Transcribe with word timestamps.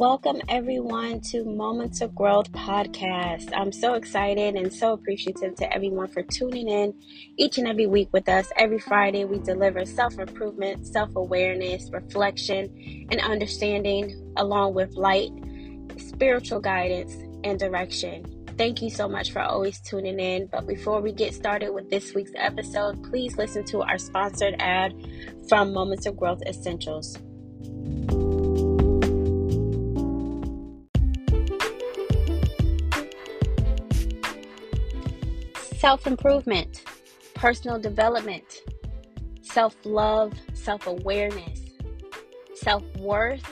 Welcome, 0.00 0.40
everyone, 0.48 1.20
to 1.28 1.44
Moments 1.44 2.00
of 2.00 2.14
Growth 2.14 2.50
podcast. 2.52 3.52
I'm 3.54 3.70
so 3.70 3.92
excited 3.92 4.54
and 4.54 4.72
so 4.72 4.94
appreciative 4.94 5.56
to 5.56 5.70
everyone 5.70 6.08
for 6.08 6.22
tuning 6.22 6.70
in 6.70 6.94
each 7.36 7.58
and 7.58 7.68
every 7.68 7.86
week 7.86 8.08
with 8.10 8.26
us. 8.26 8.50
Every 8.56 8.78
Friday, 8.78 9.26
we 9.26 9.40
deliver 9.40 9.84
self 9.84 10.18
improvement, 10.18 10.86
self 10.86 11.14
awareness, 11.16 11.90
reflection, 11.92 13.06
and 13.10 13.20
understanding, 13.20 14.32
along 14.38 14.72
with 14.72 14.94
light, 14.94 15.32
spiritual 15.98 16.60
guidance, 16.60 17.12
and 17.44 17.58
direction. 17.58 18.24
Thank 18.56 18.80
you 18.80 18.88
so 18.88 19.06
much 19.06 19.32
for 19.32 19.40
always 19.40 19.80
tuning 19.80 20.18
in. 20.18 20.46
But 20.46 20.66
before 20.66 21.02
we 21.02 21.12
get 21.12 21.34
started 21.34 21.72
with 21.72 21.90
this 21.90 22.14
week's 22.14 22.32
episode, 22.36 23.04
please 23.04 23.36
listen 23.36 23.64
to 23.66 23.82
our 23.82 23.98
sponsored 23.98 24.54
ad 24.60 24.94
from 25.46 25.74
Moments 25.74 26.06
of 26.06 26.16
Growth 26.16 26.40
Essentials. 26.46 27.18
Self 35.80 36.06
improvement, 36.06 36.84
personal 37.34 37.78
development, 37.78 38.44
self 39.40 39.74
love, 39.84 40.34
self 40.52 40.86
awareness, 40.86 41.62
self 42.54 42.84
worth, 42.98 43.42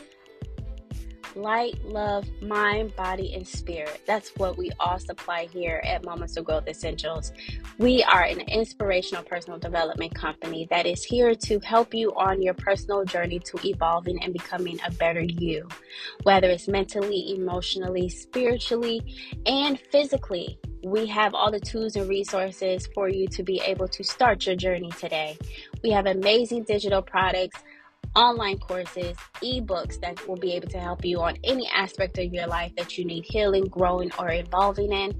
light, 1.35 1.83
love, 1.87 2.29
mind, 2.43 2.95
body, 2.97 3.33
and 3.33 3.49
spirit. 3.49 4.03
That's 4.07 4.29
what 4.37 4.59
we 4.59 4.71
all 4.79 4.99
supply 4.99 5.47
here 5.47 5.81
at 5.87 6.05
Moments 6.05 6.37
of 6.37 6.45
Growth 6.45 6.69
Essentials. 6.69 7.33
We 7.79 8.03
are 8.03 8.25
an 8.25 8.41
inspirational 8.41 9.23
personal 9.23 9.59
development 9.59 10.15
company 10.15 10.67
that 10.71 10.85
is 10.85 11.05
here 11.05 11.35
to 11.35 11.59
help 11.61 11.95
you 11.95 12.13
on 12.15 12.43
your 12.43 12.55
personal 12.55 13.07
journey 13.07 13.39
to 13.39 13.59
evolving 13.67 14.23
and 14.23 14.35
becoming 14.35 14.79
a 14.87 14.91
better 14.91 15.23
you, 15.23 15.67
whether 16.25 16.51
it's 16.51 16.69
mentally, 16.69 17.35
emotionally, 17.35 18.11
spiritually, 18.11 19.01
and 19.47 19.81
physically. 19.91 20.59
We 20.85 21.07
have 21.07 21.35
all 21.35 21.51
the 21.51 21.61
tools 21.61 21.97
and 21.97 22.09
resources 22.09 22.89
for 22.95 23.09
you 23.09 23.27
to 23.29 23.43
be 23.43 23.61
able 23.65 23.89
to 23.89 24.05
start 24.05 24.47
your 24.47 24.55
journey 24.55 24.91
today. 24.93 25.37
We 25.83 25.91
have 25.91 26.07
amazing 26.07 26.65
digital 26.65 27.03
products, 27.03 27.61
online 28.15 28.59
courses, 28.59 29.17
ebooks 29.43 30.01
that 30.01 30.27
will 30.27 30.37
be 30.37 30.53
able 30.53 30.69
to 30.69 30.79
help 30.79 31.05
you 31.05 31.21
on 31.21 31.37
any 31.45 31.69
aspect 31.69 32.19
of 32.19 32.33
your 32.33 32.47
life 32.47 32.73
that 32.77 32.99
you 32.99 33.05
need 33.05 33.25
healing, 33.25 33.65
growing, 33.67 34.11
or 34.19 34.31
evolving 34.31 34.93
in. 34.93 35.13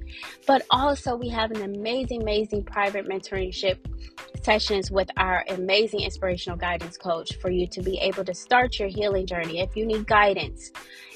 But 0.47 0.67
also, 0.71 1.17
we 1.17 1.29
have 1.29 1.51
an 1.51 1.63
amazing, 1.63 2.23
amazing 2.23 2.65
private 2.65 3.09
mentorship 3.09 3.79
sessions 4.43 4.91
with 4.91 5.11
our 5.17 5.45
amazing 5.49 6.01
inspirational 6.01 6.59
guidance 6.59 6.97
coach 6.97 7.37
for 7.37 7.51
you 7.51 7.67
to 7.69 7.83
be 7.83 7.99
able 7.99 8.25
to 8.25 8.35
start 8.35 8.79
your 8.79 8.89
healing 8.89 9.27
journey. 9.27 9.61
If 9.61 9.77
you 9.77 9.87
need 9.87 10.07
guidance, 10.07 10.71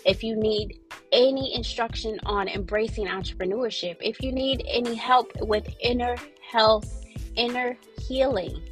if 0.04 0.22
you 0.22 0.36
need 0.36 0.80
any 1.12 1.54
instruction 1.54 2.18
on 2.24 2.48
embracing 2.48 3.06
entrepreneurship, 3.06 3.96
if 4.00 4.20
you 4.20 4.32
need 4.32 4.64
any 4.68 4.94
help 4.94 5.30
with 5.40 5.68
inner 5.80 6.16
health, 6.50 7.04
inner 7.36 7.76
healing, 7.98 8.62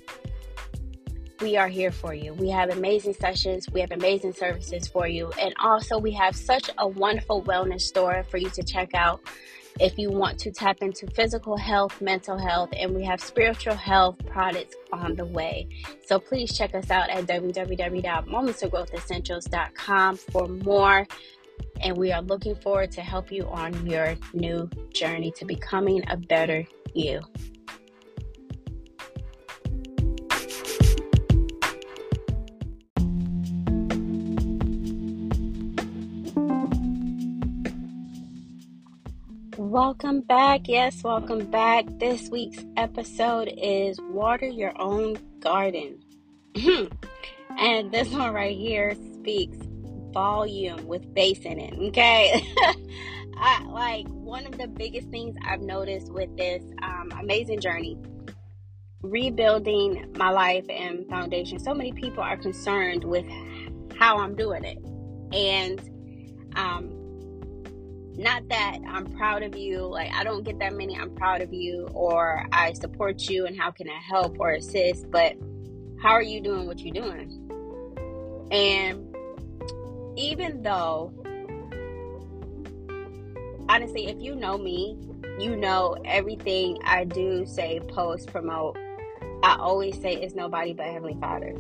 we 1.41 1.57
are 1.57 1.69
here 1.69 1.91
for 1.91 2.13
you. 2.15 2.35
We 2.35 2.51
have 2.51 2.69
amazing 2.71 3.15
sessions, 3.15 3.67
we 3.73 3.81
have 3.81 3.93
amazing 3.93 4.35
services 4.35 4.87
for 4.87 5.09
you, 5.09 5.33
and 5.41 5.55
also 5.63 5.99
we 5.99 6.13
have 6.13 6.37
such 6.37 6.69
a 6.79 6.87
wonderful 6.87 7.43
wellness 7.43 7.81
store 7.83 8.23
for 8.25 8.37
you 8.37 8.51
to 8.51 8.63
check 8.63 8.95
out 8.95 9.21
if 9.79 9.97
you 9.99 10.11
want 10.11 10.39
to 10.41 10.51
tap 10.51 10.79
into 10.83 11.07
physical 11.09 11.57
health, 11.57 12.01
mental 12.01 12.37
health, 12.39 12.71
and 12.77 12.93
we 12.95 13.05
have 13.05 13.21
spiritual 13.21 13.75
health 13.75 14.17
products 14.27 14.75
on 14.93 15.15
the 15.15 15.25
way. 15.25 15.69
So 16.05 16.19
please 16.19 16.53
check 16.57 16.75
us 16.75 16.91
out 16.91 17.09
at 17.09 17.27
www.momentsofgrowthessentials.com 17.27 20.17
for 20.17 20.49
more. 20.49 21.07
And 21.83 21.97
we 21.97 22.13
are 22.13 22.21
looking 22.23 22.57
forward 22.57 22.91
to 22.93 23.01
help 23.01 23.33
you 23.33 23.49
on 23.49 23.87
your 23.87 24.17
new 24.35 24.69
journey 24.93 25.31
to 25.33 25.47
becoming 25.47 26.05
a 26.09 26.17
better 26.17 26.65
you. 26.95 27.21
Welcome 39.71 40.23
back. 40.23 40.63
Yes, 40.67 41.01
welcome 41.05 41.49
back. 41.49 41.85
This 42.01 42.29
week's 42.29 42.65
episode 42.77 43.49
is 43.57 44.01
Water 44.01 44.49
Your 44.49 44.73
Own 44.83 45.17
Garden. 45.39 46.03
and 47.57 47.93
this 47.93 48.11
one 48.11 48.35
right 48.35 48.57
here 48.57 48.97
speaks 49.15 49.57
volume 50.13 50.89
with 50.89 51.15
bass 51.15 51.39
in 51.43 51.61
it. 51.61 51.79
Okay. 51.91 52.45
I 53.39 53.63
like 53.69 54.09
one 54.09 54.45
of 54.45 54.59
the 54.59 54.67
biggest 54.67 55.07
things 55.11 55.37
I've 55.47 55.63
noticed 55.63 56.13
with 56.13 56.37
this 56.37 56.65
um, 56.83 57.13
amazing 57.21 57.61
journey, 57.61 57.97
rebuilding 59.03 60.13
my 60.17 60.31
life 60.31 60.69
and 60.69 61.09
foundation. 61.09 61.61
So 61.61 61.75
many 61.75 61.93
people 61.93 62.25
are 62.25 62.37
concerned 62.37 63.05
with 63.05 63.25
how 63.97 64.19
I'm 64.19 64.35
doing 64.35 64.65
it. 64.65 64.79
And 65.33 65.81
um, 66.57 67.00
not 68.17 68.49
that 68.49 68.79
I'm 68.87 69.07
proud 69.07 69.43
of 69.43 69.57
you, 69.57 69.81
like 69.87 70.11
I 70.13 70.25
don't 70.25 70.45
get 70.45 70.59
that 70.59 70.75
many 70.75 70.97
I'm 70.97 71.15
proud 71.15 71.43
of 71.43 71.53
you 71.53 71.89
or 71.93 72.45
I 72.53 72.73
support 72.73 73.29
you 73.29 73.47
and 73.47 73.59
how 73.59 73.71
can 73.71 73.89
I 73.89 73.99
help 73.99 74.39
or 74.39 74.53
assist, 74.53 75.11
but 75.11 75.37
how 76.03 76.11
are 76.11 76.23
you 76.23 76.41
doing 76.41 76.67
what 76.67 76.81
you're 76.81 76.95
doing? 76.95 77.47
And 78.51 79.15
even 80.17 80.63
though 80.63 81.13
honestly, 83.69 84.09
if 84.09 84.21
you 84.21 84.35
know 84.35 84.59
me, 84.59 84.99
you 85.39 85.57
know 85.57 85.97
everything 86.05 86.79
I 86.85 87.05
do, 87.05 87.47
say, 87.47 87.81
post, 87.81 88.29
promote, 88.29 88.77
I 89.43 89.57
always 89.59 89.99
say 90.01 90.15
it's 90.15 90.35
nobody 90.35 90.73
but 90.73 90.87
Heavenly 90.87 91.17
Father 91.21 91.55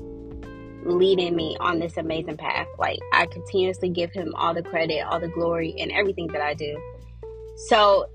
leading 0.84 1.36
me 1.36 1.56
on 1.60 1.78
this 1.78 1.96
amazing 1.96 2.36
path. 2.36 2.66
Like 2.78 2.98
I 3.12 3.26
continuously 3.26 3.88
give 3.88 4.12
him 4.12 4.34
all 4.34 4.54
the 4.54 4.62
credit, 4.62 5.02
all 5.02 5.20
the 5.20 5.28
glory, 5.28 5.74
and 5.78 5.90
everything 5.92 6.28
that 6.28 6.40
I 6.40 6.54
do. 6.54 6.76
So 7.68 8.06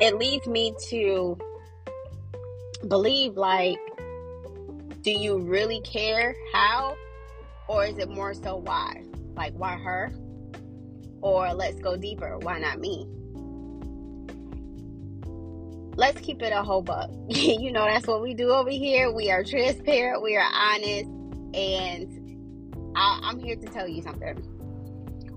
it 0.00 0.16
leads 0.18 0.46
me 0.46 0.74
to 0.88 1.38
believe 2.86 3.36
like, 3.36 3.78
do 5.02 5.10
you 5.10 5.38
really 5.38 5.80
care 5.82 6.34
how? 6.52 6.96
Or 7.68 7.84
is 7.84 7.98
it 7.98 8.08
more 8.08 8.34
so 8.34 8.56
why? 8.56 9.02
Like, 9.34 9.54
why 9.54 9.76
her? 9.76 10.12
Or 11.20 11.52
let's 11.52 11.80
go 11.80 11.96
deeper, 11.96 12.38
why 12.38 12.58
not 12.58 12.78
me? 12.78 13.06
Let's 15.96 16.20
keep 16.20 16.42
it 16.42 16.52
a 16.52 16.62
whole 16.62 16.82
buck. 16.82 17.10
you 17.28 17.72
know, 17.72 17.84
that's 17.84 18.06
what 18.06 18.22
we 18.22 18.34
do 18.34 18.50
over 18.50 18.70
here. 18.70 19.10
We 19.10 19.30
are 19.30 19.42
transparent, 19.42 20.22
we 20.22 20.36
are 20.36 20.48
honest, 20.52 21.08
and 21.56 22.92
I, 22.94 23.20
I'm 23.24 23.40
here 23.40 23.56
to 23.56 23.66
tell 23.66 23.88
you 23.88 24.02
something. 24.02 24.36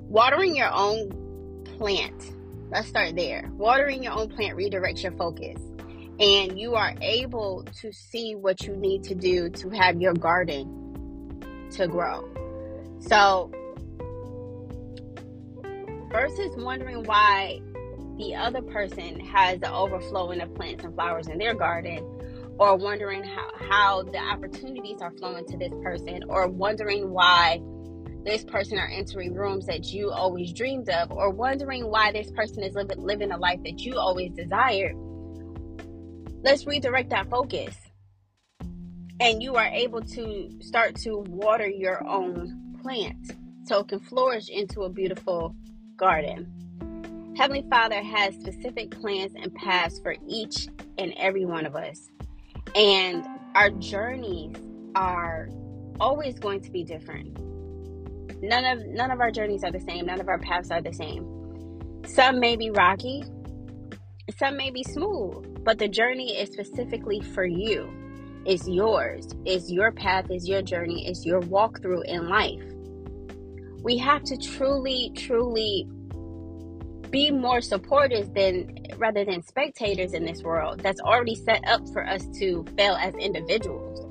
Watering 0.10 0.56
your 0.56 0.72
own 0.72 1.64
plant, 1.78 2.36
let's 2.72 2.90
start 2.90 3.16
there. 3.16 3.50
Watering 3.54 4.04
your 4.04 4.14
own 4.14 4.30
plant 4.30 4.58
redirects 4.58 5.02
your 5.02 5.14
focus, 5.14 5.62
and 6.20 6.60
you 6.60 6.76
are 6.76 6.94
able 7.02 7.64
to 7.82 7.94
see 7.94 8.36
what 8.36 8.64
you 8.64 8.76
need 8.76 9.04
to 9.04 9.16
do 9.16 9.50
to 9.50 9.70
have 9.70 10.02
your 10.02 10.14
garden 10.14 11.40
to 11.72 11.88
grow. 11.88 12.28
So, 13.00 13.52
versus 16.12 16.52
wondering 16.58 17.04
why 17.04 17.62
the 18.18 18.36
other 18.36 18.62
person 18.62 19.20
has 19.22 19.60
the 19.60 19.72
overflowing 19.72 20.42
of 20.42 20.54
plants 20.56 20.84
and 20.84 20.94
flowers 20.94 21.28
in 21.28 21.38
their 21.38 21.54
garden 21.54 22.19
or 22.60 22.76
wondering 22.76 23.24
how, 23.24 23.50
how 23.56 24.04
the 24.04 24.18
opportunities 24.18 25.02
are 25.02 25.12
flowing 25.12 25.46
to 25.46 25.58
this 25.58 25.74
person 25.82 26.24
or 26.30 26.48
wondering 26.48 27.10
why 27.10 27.62
this 28.26 28.44
person 28.44 28.78
are 28.78 28.90
entering 28.90 29.34
rooms 29.34 29.66
that 29.66 29.86
you 29.86 30.12
always 30.12 30.52
dreamed 30.54 30.90
of 30.90 31.12
or 31.12 31.30
wondering 31.30 31.90
why 31.90 32.12
this 32.12 32.30
person 32.32 32.62
is 32.64 32.76
living, 32.76 33.00
living 33.00 33.32
a 33.32 33.38
life 33.38 33.60
that 33.64 33.80
you 33.80 33.98
always 33.98 34.32
desired 34.34 34.96
let's 36.44 36.66
redirect 36.66 37.10
that 37.10 37.30
focus. 37.30 37.76
And 39.20 39.44
you 39.44 39.56
are 39.56 39.68
able 39.68 40.02
to 40.02 40.50
start 40.62 40.96
to 40.98 41.18
water 41.28 41.68
your 41.68 42.06
own 42.08 42.78
plant 42.82 43.34
so 43.66 43.80
it 43.80 43.90
can 43.90 44.00
flourish 44.00 44.50
into 44.50 44.84
a 44.84 44.90
beautiful 44.90 45.54
garden. 45.98 47.34
Heavenly 47.38 47.66
father 47.70 48.02
has 48.02 48.36
specific 48.36 48.92
plans 48.92 49.34
and 49.36 49.54
paths 49.54 50.00
for 50.00 50.16
each 50.28 50.68
and 50.98 51.14
every 51.18 51.46
one 51.46 51.66
of 51.66 51.76
us 51.76 52.10
and 52.76 53.28
our 53.56 53.72
journeys 53.72 54.56
are 54.96 55.50
always 56.00 56.40
going 56.40 56.62
to 56.62 56.72
be 56.72 56.84
different. 56.84 57.30
None 58.42 58.66
of 58.66 58.86
none 58.88 59.12
of 59.12 59.22
our 59.22 59.32
journeys 59.32 59.64
are 59.64 59.72
the 59.72 59.82
same. 59.82 60.06
None 60.08 60.22
of 60.22 60.30
our 60.30 60.40
paths 60.40 60.72
are 60.72 60.82
the 60.82 60.94
same. 60.94 61.28
Some 62.06 62.40
may 62.40 62.56
be 62.58 62.72
rocky, 62.72 63.24
some 64.40 64.58
may 64.58 64.72
be 64.72 64.84
smooth, 64.84 65.46
but 65.64 65.80
the 65.80 65.90
journey 65.90 66.38
is 66.38 66.52
specifically 66.52 67.22
for 67.22 67.46
you. 67.46 67.94
It's 68.46 68.68
yours. 68.68 69.28
It's 69.46 69.72
your 69.72 69.92
path, 69.92 70.28
it's 70.30 70.48
your 70.48 70.62
journey, 70.64 71.08
it's 71.08 71.26
your 71.26 71.42
walkthrough 71.42 72.06
in 72.06 72.30
life. 72.30 72.64
we 73.84 73.98
have 73.98 74.24
to 74.24 74.38
truly, 74.38 75.12
truly 75.16 75.88
be 77.12 77.32
more 77.32 77.62
supporters 77.62 78.30
than 78.30 78.78
rather 78.98 79.26
than 79.26 79.42
spectators 79.42 80.14
in 80.14 80.26
this 80.26 80.44
world 80.44 80.82
that's 80.82 81.00
already 81.02 81.36
set 81.36 81.66
up 81.68 81.88
for 81.90 82.06
us 82.06 82.26
to 82.38 82.66
fail 82.78 82.96
as 82.96 83.14
individuals. 83.16 84.06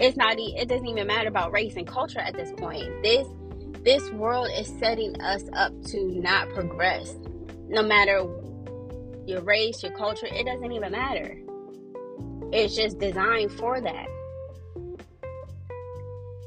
It's 0.00 0.16
not 0.16 0.36
it 0.38 0.68
doesn't 0.68 0.86
even 0.86 1.06
matter 1.06 1.28
about 1.28 1.52
race 1.52 1.76
and 1.76 1.86
culture 1.86 2.20
at 2.20 2.34
this 2.34 2.52
point. 2.56 3.02
This 3.02 3.26
this 3.82 4.10
world 4.12 4.48
is 4.56 4.66
setting 4.78 5.20
us 5.20 5.44
up 5.52 5.72
to 5.86 6.06
not 6.20 6.48
progress. 6.50 7.16
No 7.68 7.82
matter 7.82 8.26
your 9.26 9.42
race, 9.42 9.82
your 9.82 9.92
culture, 9.92 10.26
it 10.26 10.46
doesn't 10.46 10.72
even 10.72 10.92
matter. 10.92 11.38
It's 12.52 12.74
just 12.76 12.98
designed 12.98 13.52
for 13.52 13.80
that. 13.80 14.06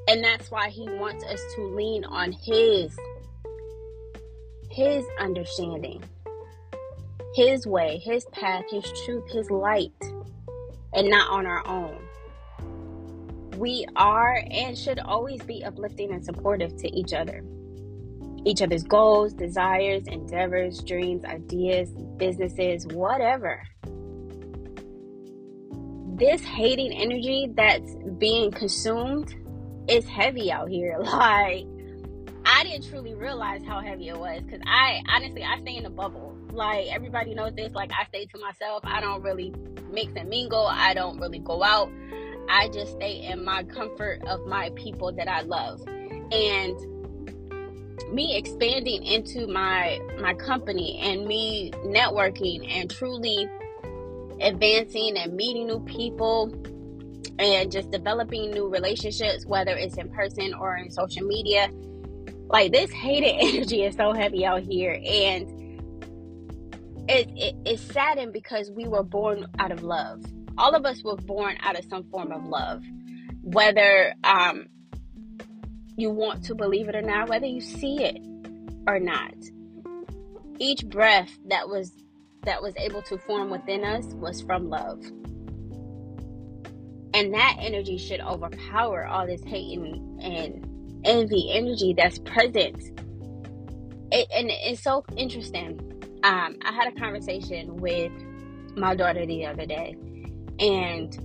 And 0.08 0.24
that's 0.24 0.50
why 0.50 0.70
he 0.70 0.84
wants 0.90 1.24
us 1.26 1.42
to 1.56 1.64
lean 1.64 2.06
on 2.06 2.32
his 2.32 2.98
his 4.78 5.04
understanding, 5.20 6.04
his 7.34 7.66
way, 7.66 8.00
his 8.04 8.26
path, 8.26 8.64
his 8.70 8.86
truth, 9.06 9.28
his 9.32 9.50
light, 9.50 9.92
and 10.94 11.10
not 11.10 11.32
on 11.32 11.48
our 11.48 11.66
own. 11.68 11.98
We 13.58 13.88
are 13.96 14.44
and 14.52 14.78
should 14.78 15.00
always 15.00 15.42
be 15.42 15.64
uplifting 15.64 16.12
and 16.12 16.24
supportive 16.24 16.78
to 16.78 16.96
each 16.96 17.12
other. 17.12 17.44
Each 18.46 18.62
other's 18.62 18.84
goals, 18.84 19.34
desires, 19.34 20.04
endeavors, 20.06 20.84
dreams, 20.84 21.26
ideas, 21.26 21.90
businesses, 22.18 22.86
whatever. 22.86 23.64
This 26.20 26.44
hating 26.44 26.94
energy 26.94 27.50
that's 27.56 27.96
being 28.20 28.52
consumed 28.52 29.34
is 29.88 30.06
heavy 30.06 30.52
out 30.52 30.70
here. 30.70 31.00
Like, 31.04 31.66
I 32.50 32.64
didn't 32.64 32.90
truly 32.90 33.14
realize 33.14 33.62
how 33.68 33.82
heavy 33.82 34.08
it 34.08 34.18
was 34.18 34.42
because 34.42 34.62
I 34.66 35.02
honestly 35.14 35.44
I 35.44 35.60
stay 35.60 35.76
in 35.76 35.86
a 35.86 35.90
bubble. 35.90 36.34
Like 36.52 36.88
everybody 36.88 37.36
knows 37.36 37.54
this. 37.56 37.74
Like 37.74 37.92
I 37.92 38.06
stay 38.06 38.26
to 38.26 38.40
myself. 38.40 38.84
I 38.86 39.02
don't 39.02 39.22
really 39.22 39.54
mix 39.92 40.14
and 40.16 40.30
mingle. 40.30 40.66
I 40.66 40.94
don't 40.94 41.20
really 41.20 41.40
go 41.40 41.62
out. 41.62 41.92
I 42.50 42.70
just 42.70 42.94
stay 42.94 43.28
in 43.28 43.44
my 43.44 43.64
comfort 43.64 44.22
of 44.26 44.46
my 44.46 44.72
people 44.76 45.12
that 45.12 45.28
I 45.28 45.42
love. 45.42 45.86
And 46.32 46.78
me 48.14 48.38
expanding 48.38 49.04
into 49.04 49.46
my 49.48 50.00
my 50.22 50.34
company 50.34 51.00
and 51.04 51.26
me 51.26 51.72
networking 51.84 52.66
and 52.70 52.90
truly 52.90 53.50
advancing 54.40 55.18
and 55.18 55.34
meeting 55.34 55.68
new 55.68 55.82
people 55.82 56.54
and 57.40 57.70
just 57.72 57.92
developing 57.92 58.52
new 58.52 58.70
relationships 58.70 59.46
whether 59.46 59.76
it's 59.76 59.98
in 59.98 60.08
person 60.10 60.54
or 60.54 60.78
in 60.78 60.90
social 60.92 61.26
media 61.26 61.70
like 62.50 62.72
this 62.72 62.92
hated 62.92 63.36
energy 63.40 63.84
is 63.84 63.96
so 63.96 64.14
heavy 64.14 64.46
out 64.46 64.64
here, 64.64 64.94
and 64.94 65.50
it, 67.10 67.30
it 67.36 67.56
it's 67.66 67.82
saddened 67.82 68.34
because 68.34 68.72
we 68.72 68.88
were 68.88 69.04
born 69.04 69.48
out 69.60 69.72
of 69.72 69.84
love. 69.84 70.24
All 70.58 70.74
of 70.74 70.86
us 70.86 71.04
were 71.04 71.18
born 71.18 71.58
out 71.62 71.78
of 71.78 71.86
some 71.86 72.04
form 72.10 72.32
of 72.32 72.46
love, 72.46 72.84
whether 73.44 74.14
um, 74.24 74.66
you 75.96 76.10
want 76.10 76.44
to 76.46 76.56
believe 76.56 76.90
it 76.90 76.96
or 76.96 77.02
not, 77.02 77.30
whether 77.30 77.46
you 77.46 77.62
see 77.62 78.04
it 78.04 78.18
or 78.88 79.00
not. 79.00 79.34
Each 80.60 80.84
breath 80.88 81.38
that 81.48 81.70
was 81.70 81.92
that 82.44 82.62
was 82.62 82.74
able 82.78 83.02
to 83.04 83.18
form 83.18 83.50
within 83.50 83.84
us 83.84 84.06
was 84.14 84.42
from 84.42 84.70
love. 84.70 85.04
And 87.14 87.34
that 87.34 87.58
energy 87.60 87.98
should 87.98 88.22
overpower 88.22 89.06
all 89.06 89.26
this 89.26 89.44
hate 89.44 89.78
and, 89.78 90.22
and 90.22 90.77
envy 91.08 91.52
energy 91.52 91.94
that's 91.98 92.20
present. 92.20 92.78
It, 94.12 94.28
and 94.36 94.50
it's 94.52 94.84
so 94.84 95.04
interesting. 95.16 95.80
Um, 96.24 96.58
I 96.64 96.72
had 96.72 96.88
a 96.88 97.00
conversation 97.00 97.78
with 97.78 98.12
my 98.76 98.96
daughter 98.96 99.26
the 99.26 99.46
other 99.46 99.66
day, 99.66 99.96
and 100.60 101.18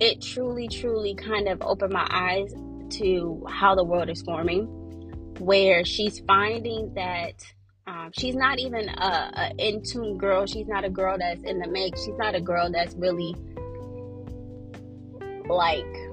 it 0.00 0.22
truly, 0.22 0.68
truly 0.68 1.14
kind 1.14 1.48
of 1.48 1.62
opened 1.62 1.92
my 1.92 2.06
eyes 2.10 2.54
to 2.98 3.44
how 3.48 3.74
the 3.74 3.84
world 3.84 4.08
is 4.08 4.22
forming, 4.22 4.66
where 5.38 5.84
she's 5.84 6.20
finding 6.20 6.92
that 6.94 7.34
um, 7.86 8.10
she's 8.12 8.34
not 8.34 8.58
even 8.58 8.88
a, 8.88 9.32
a 9.34 9.52
in 9.58 9.82
tune 9.82 10.18
girl. 10.18 10.46
She's 10.46 10.66
not 10.66 10.84
a 10.84 10.90
girl 10.90 11.16
that's 11.18 11.42
in 11.44 11.58
the 11.58 11.68
mix. 11.68 12.04
She's 12.04 12.16
not 12.18 12.34
a 12.34 12.40
girl 12.40 12.70
that's 12.70 12.94
really 12.94 13.34
like 15.48 16.05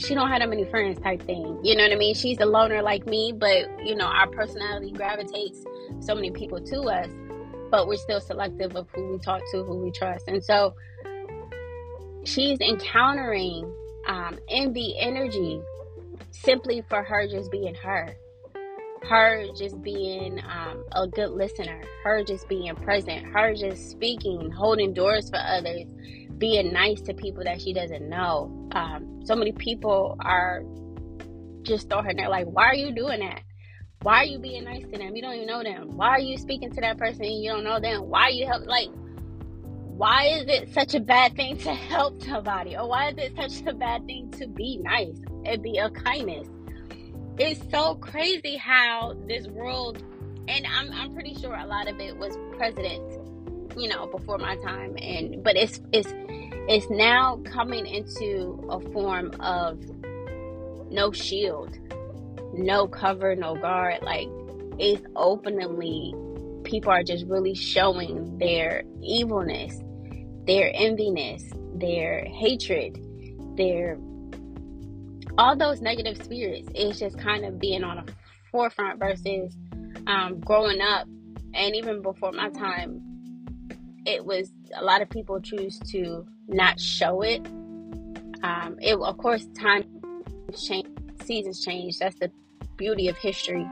she 0.00 0.14
don't 0.14 0.30
have 0.30 0.40
that 0.40 0.48
many 0.48 0.64
friends 0.64 0.98
type 1.00 1.22
thing. 1.22 1.60
You 1.62 1.76
know 1.76 1.84
what 1.84 1.92
I 1.92 1.96
mean? 1.96 2.14
She's 2.14 2.38
a 2.40 2.46
loner 2.46 2.82
like 2.82 3.06
me, 3.06 3.32
but 3.36 3.68
you 3.84 3.94
know, 3.94 4.06
our 4.06 4.28
personality 4.28 4.92
gravitates 4.92 5.62
so 6.00 6.14
many 6.14 6.30
people 6.30 6.60
to 6.60 6.80
us, 6.82 7.08
but 7.70 7.86
we're 7.86 7.96
still 7.96 8.20
selective 8.20 8.74
of 8.76 8.88
who 8.94 9.12
we 9.12 9.18
talk 9.18 9.42
to, 9.52 9.62
who 9.62 9.76
we 9.76 9.90
trust. 9.90 10.26
And 10.26 10.42
so 10.42 10.74
she's 12.24 12.58
encountering 12.60 13.72
um, 14.06 14.38
envy 14.48 14.96
energy 14.98 15.60
simply 16.30 16.82
for 16.88 17.02
her 17.02 17.26
just 17.28 17.50
being 17.50 17.74
her. 17.74 18.16
Her 19.02 19.46
just 19.56 19.80
being 19.82 20.40
um, 20.40 20.84
a 20.92 21.06
good 21.08 21.30
listener, 21.30 21.82
her 22.04 22.22
just 22.22 22.48
being 22.48 22.74
present, 22.76 23.26
her 23.26 23.54
just 23.54 23.90
speaking, 23.90 24.50
holding 24.50 24.92
doors 24.92 25.30
for 25.30 25.38
others, 25.38 25.86
being 26.40 26.72
nice 26.72 27.02
to 27.02 27.14
people 27.14 27.44
that 27.44 27.60
she 27.60 27.72
doesn't 27.72 28.08
know. 28.08 28.68
Um, 28.72 29.20
so 29.24 29.36
many 29.36 29.52
people 29.52 30.16
are 30.20 30.62
just 31.62 31.90
throw 31.90 32.02
her 32.02 32.12
like, 32.28 32.46
why 32.46 32.64
are 32.64 32.74
you 32.74 32.92
doing 32.92 33.20
that? 33.20 33.42
Why 34.02 34.22
are 34.22 34.24
you 34.24 34.38
being 34.38 34.64
nice 34.64 34.82
to 34.84 34.98
them? 34.98 35.14
You 35.14 35.20
don't 35.20 35.34
even 35.34 35.46
know 35.46 35.62
them. 35.62 35.96
Why 35.96 36.08
are 36.08 36.20
you 36.20 36.38
speaking 36.38 36.72
to 36.72 36.80
that 36.80 36.96
person 36.96 37.26
and 37.26 37.42
you 37.42 37.50
don't 37.50 37.62
know 37.62 37.78
them? 37.78 38.08
Why 38.08 38.22
are 38.22 38.30
you 38.30 38.46
help 38.46 38.66
like 38.66 38.88
why 40.00 40.28
is 40.28 40.48
it 40.48 40.72
such 40.72 40.94
a 40.94 41.00
bad 41.00 41.36
thing 41.36 41.58
to 41.58 41.74
help 41.92 42.22
somebody? 42.22 42.74
Or 42.74 42.88
why 42.88 43.10
is 43.10 43.18
it 43.18 43.36
such 43.36 43.66
a 43.66 43.74
bad 43.74 44.06
thing 44.06 44.30
to 44.38 44.48
be 44.48 44.78
nice 44.82 45.18
and 45.44 45.62
be 45.62 45.76
a 45.76 45.90
kindness? 45.90 46.48
It's 47.38 47.60
so 47.70 47.96
crazy 47.96 48.56
how 48.56 49.14
this 49.28 49.46
world 49.48 50.02
and 50.48 50.66
I'm 50.66 50.90
I'm 50.92 51.12
pretty 51.12 51.34
sure 51.34 51.54
a 51.54 51.66
lot 51.66 51.86
of 51.86 52.00
it 52.00 52.16
was 52.16 52.36
president 52.56 53.02
you 53.76 53.88
know 53.88 54.06
before 54.06 54.38
my 54.38 54.56
time 54.56 54.96
and 54.98 55.42
but 55.44 55.56
it's 55.56 55.80
it's 55.92 56.12
it's 56.68 56.88
now 56.90 57.40
coming 57.44 57.86
into 57.86 58.66
a 58.68 58.80
form 58.92 59.32
of 59.40 59.80
no 60.90 61.12
shield 61.12 61.78
no 62.52 62.86
cover 62.86 63.34
no 63.34 63.54
guard. 63.54 64.02
Like 64.02 64.28
it's 64.78 65.04
openly 65.16 66.14
people 66.64 66.90
are 66.90 67.02
just 67.02 67.26
really 67.26 67.54
showing 67.54 68.38
their 68.38 68.82
evilness 69.02 69.78
their 70.46 70.72
enviness 70.72 71.42
their 71.80 72.24
hatred 72.24 72.98
their 73.56 73.96
all 75.38 75.56
those 75.56 75.80
negative 75.80 76.22
spirits. 76.22 76.68
It's 76.74 76.98
just 76.98 77.18
kind 77.18 77.44
of 77.44 77.58
being 77.58 77.84
on 77.84 77.98
a 77.98 78.04
forefront 78.50 78.98
versus 78.98 79.56
um, 80.06 80.40
growing 80.40 80.80
up. 80.80 81.06
And 81.54 81.74
even 81.76 82.02
before 82.02 82.32
my 82.32 82.50
time 82.50 83.00
it 84.06 84.24
was 84.24 84.50
a 84.74 84.82
lot 84.82 85.02
of 85.02 85.10
people 85.10 85.40
choose 85.40 85.78
to 85.90 86.26
not 86.54 86.80
show 86.80 87.22
it. 87.22 87.46
Um, 88.42 88.78
it 88.80 88.98
of 88.98 89.18
course 89.18 89.46
time 89.58 89.84
change, 90.56 90.86
seasons 91.24 91.64
change. 91.64 91.98
That's 91.98 92.18
the 92.18 92.30
beauty 92.76 93.08
of 93.08 93.16
history. 93.16 93.66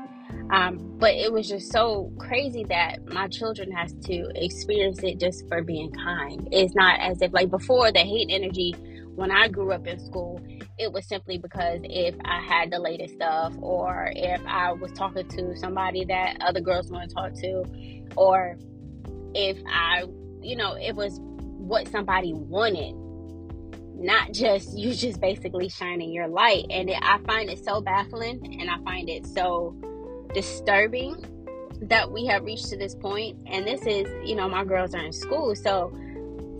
Um, 0.50 0.96
but 0.98 1.14
it 1.14 1.32
was 1.32 1.48
just 1.48 1.72
so 1.72 2.12
crazy 2.18 2.64
that 2.64 3.06
my 3.06 3.28
children 3.28 3.70
has 3.72 3.92
to 4.04 4.30
experience 4.34 5.02
it 5.02 5.20
just 5.20 5.46
for 5.48 5.62
being 5.62 5.90
kind. 5.92 6.48
It's 6.52 6.74
not 6.74 7.00
as 7.00 7.22
if 7.22 7.32
like 7.32 7.50
before 7.50 7.92
the 7.92 8.00
hate 8.00 8.28
energy 8.30 8.74
when 9.18 9.32
I 9.32 9.48
grew 9.48 9.72
up 9.72 9.84
in 9.88 9.98
school, 9.98 10.40
it 10.78 10.92
was 10.92 11.06
simply 11.08 11.38
because 11.38 11.80
if 11.82 12.14
I 12.24 12.40
had 12.40 12.70
the 12.70 12.78
latest 12.78 13.14
stuff 13.14 13.52
or 13.60 14.12
if 14.14 14.40
I 14.46 14.72
was 14.72 14.92
talking 14.92 15.26
to 15.28 15.56
somebody 15.56 16.04
that 16.04 16.36
other 16.40 16.60
girls 16.60 16.88
want 16.88 17.08
to 17.08 17.14
talk 17.14 17.34
to 17.34 17.64
or 18.16 18.56
if 19.34 19.58
I, 19.68 20.04
you 20.40 20.54
know, 20.54 20.74
it 20.74 20.94
was 20.94 21.20
what 21.68 21.86
somebody 21.88 22.32
wanted, 22.32 22.94
not 23.94 24.32
just 24.32 24.76
you 24.76 24.94
just 24.94 25.20
basically 25.20 25.68
shining 25.68 26.12
your 26.12 26.28
light. 26.28 26.64
And 26.70 26.88
it, 26.88 26.98
I 27.00 27.18
find 27.26 27.50
it 27.50 27.62
so 27.64 27.80
baffling 27.80 28.58
and 28.60 28.70
I 28.70 28.78
find 28.82 29.08
it 29.08 29.26
so 29.26 29.76
disturbing 30.34 31.24
that 31.82 32.10
we 32.10 32.26
have 32.26 32.44
reached 32.44 32.70
to 32.70 32.76
this 32.76 32.94
point. 32.94 33.38
And 33.46 33.66
this 33.66 33.82
is, 33.82 34.06
you 34.26 34.34
know, 34.34 34.48
my 34.48 34.64
girls 34.64 34.94
are 34.94 35.04
in 35.04 35.12
school. 35.12 35.54
So 35.54 35.92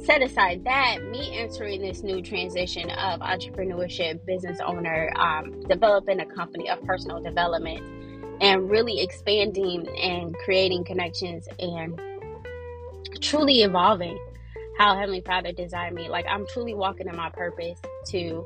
set 0.04 0.22
aside 0.22 0.64
that, 0.64 0.98
me 1.10 1.36
entering 1.38 1.80
this 1.80 2.02
new 2.02 2.22
transition 2.22 2.90
of 2.90 3.20
entrepreneurship, 3.20 4.24
business 4.26 4.60
owner, 4.64 5.12
um, 5.16 5.60
developing 5.68 6.20
a 6.20 6.26
company 6.26 6.68
of 6.68 6.82
personal 6.84 7.20
development, 7.20 7.82
and 8.40 8.70
really 8.70 9.00
expanding 9.00 9.88
and 9.96 10.34
creating 10.44 10.84
connections 10.84 11.48
and 11.58 12.00
truly 13.20 13.62
evolving 13.62 14.18
how 14.78 14.96
Heavenly 14.96 15.22
Father 15.22 15.52
designed 15.52 15.94
me. 15.94 16.08
Like 16.08 16.26
I'm 16.30 16.46
truly 16.46 16.74
walking 16.74 17.08
in 17.08 17.16
my 17.16 17.30
purpose 17.30 17.78
to 18.10 18.44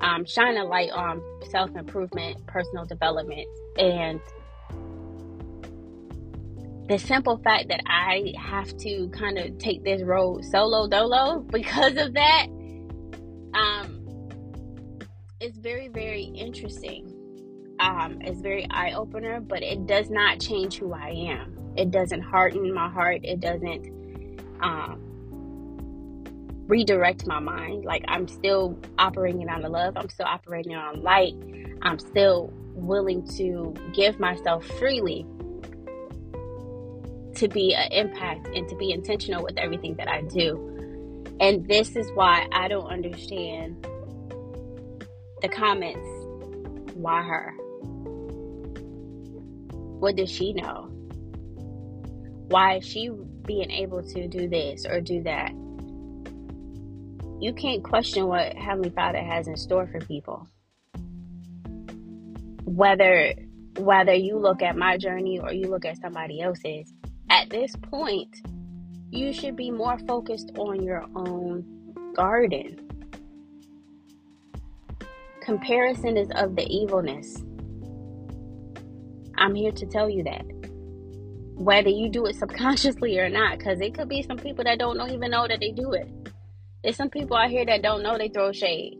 um, 0.00 0.24
shine 0.24 0.56
a 0.56 0.64
light 0.64 0.90
on 0.90 1.22
self 1.50 1.74
improvement, 1.76 2.44
personal 2.46 2.84
development, 2.84 3.46
and 3.78 4.20
the 6.88 6.98
simple 6.98 7.38
fact 7.44 7.68
that 7.68 7.82
I 7.86 8.32
have 8.38 8.74
to 8.78 9.08
kind 9.10 9.38
of 9.38 9.58
take 9.58 9.84
this 9.84 10.02
road 10.02 10.44
solo 10.44 10.88
dolo 10.88 11.40
because 11.50 11.96
of 11.96 12.14
that, 12.14 12.46
um, 13.54 14.04
it's 15.40 15.58
very, 15.58 15.88
very 15.88 16.22
interesting. 16.22 17.14
Um, 17.78 18.18
it's 18.22 18.40
very 18.40 18.66
eye 18.70 18.92
opener, 18.92 19.38
but 19.40 19.62
it 19.62 19.86
does 19.86 20.10
not 20.10 20.40
change 20.40 20.78
who 20.78 20.92
I 20.92 21.10
am. 21.10 21.56
It 21.76 21.92
doesn't 21.92 22.22
harden 22.22 22.74
my 22.74 22.88
heart. 22.88 23.20
It 23.22 23.38
doesn't 23.38 24.40
um, 24.60 25.07
redirect 26.68 27.26
my 27.26 27.40
mind. 27.40 27.84
Like 27.84 28.04
I'm 28.06 28.28
still 28.28 28.78
operating 28.98 29.48
out 29.48 29.64
of 29.64 29.72
love. 29.72 29.96
I'm 29.96 30.08
still 30.08 30.26
operating 30.26 30.74
on 30.74 31.02
light. 31.02 31.34
I'm 31.82 31.98
still 31.98 32.52
willing 32.74 33.26
to 33.36 33.74
give 33.92 34.20
myself 34.20 34.64
freely 34.78 35.26
to 37.34 37.48
be 37.48 37.74
an 37.74 37.90
impact 37.92 38.48
and 38.54 38.68
to 38.68 38.76
be 38.76 38.92
intentional 38.92 39.42
with 39.42 39.56
everything 39.56 39.94
that 39.96 40.08
I 40.08 40.22
do. 40.22 41.24
And 41.40 41.66
this 41.66 41.96
is 41.96 42.10
why 42.14 42.46
I 42.52 42.68
don't 42.68 42.86
understand 42.86 43.86
the 45.40 45.48
comments. 45.48 46.08
Why 46.94 47.22
her? 47.22 47.54
What 50.00 50.16
does 50.16 50.30
she 50.30 50.52
know? 50.52 50.90
Why 52.48 52.76
is 52.76 52.86
she 52.86 53.10
being 53.44 53.70
able 53.70 54.02
to 54.02 54.26
do 54.26 54.48
this 54.48 54.84
or 54.84 55.00
do 55.00 55.22
that? 55.22 55.52
You 57.40 57.52
can't 57.52 57.84
question 57.84 58.26
what 58.26 58.56
Heavenly 58.56 58.90
Father 58.90 59.22
has 59.22 59.46
in 59.46 59.56
store 59.56 59.86
for 59.86 60.00
people. 60.00 60.48
Whether 62.64 63.34
whether 63.78 64.12
you 64.12 64.38
look 64.38 64.60
at 64.60 64.76
my 64.76 64.98
journey 64.98 65.38
or 65.38 65.52
you 65.52 65.68
look 65.68 65.84
at 65.84 66.00
somebody 66.00 66.40
else's, 66.40 66.92
at 67.30 67.48
this 67.48 67.76
point, 67.76 68.34
you 69.10 69.32
should 69.32 69.54
be 69.54 69.70
more 69.70 69.98
focused 70.00 70.50
on 70.58 70.82
your 70.82 71.04
own 71.14 71.64
garden. 72.14 72.90
Comparison 75.40 76.16
is 76.16 76.28
of 76.34 76.56
the 76.56 76.66
evilness. 76.66 77.44
I'm 79.36 79.54
here 79.54 79.72
to 79.72 79.86
tell 79.86 80.10
you 80.10 80.24
that. 80.24 80.44
Whether 81.54 81.90
you 81.90 82.08
do 82.08 82.26
it 82.26 82.34
subconsciously 82.34 83.18
or 83.18 83.28
not, 83.28 83.58
because 83.58 83.80
it 83.80 83.94
could 83.94 84.08
be 84.08 84.22
some 84.22 84.38
people 84.38 84.64
that 84.64 84.80
don't 84.80 85.00
even 85.10 85.30
know 85.30 85.46
that 85.46 85.60
they 85.60 85.70
do 85.70 85.92
it. 85.92 86.08
There's 86.82 86.96
some 86.96 87.10
people 87.10 87.36
out 87.36 87.50
here 87.50 87.66
that 87.66 87.82
don't 87.82 88.02
know 88.02 88.16
they 88.18 88.28
throw 88.28 88.52
shade. 88.52 88.98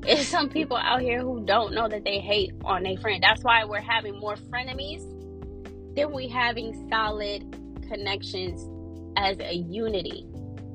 There's 0.00 0.26
some 0.26 0.48
people 0.48 0.76
out 0.78 1.02
here 1.02 1.20
who 1.20 1.44
don't 1.44 1.74
know 1.74 1.88
that 1.88 2.04
they 2.04 2.20
hate 2.20 2.52
on 2.64 2.84
their 2.84 2.96
friend. 2.96 3.22
That's 3.22 3.42
why 3.44 3.64
we're 3.64 3.80
having 3.80 4.18
more 4.18 4.34
frenemies 4.34 5.04
then 5.94 6.12
we 6.12 6.28
having 6.28 6.88
solid 6.88 7.42
connections 7.88 8.68
as 9.16 9.38
a 9.40 9.54
unity. 9.54 10.26